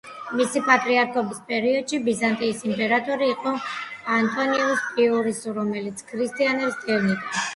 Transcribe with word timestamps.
მისი 0.37 0.61
პატრიარქობის 0.67 1.41
პერიოდში 1.49 1.99
ბიზანტიის 2.05 2.63
იმპერატორი 2.69 3.29
იყო 3.33 3.53
ანტონინუს 4.15 4.81
პიუსი, 4.95 5.53
რომელიც 5.59 6.01
ქრისტიანებს 6.09 6.81
დევნიდა. 6.89 7.45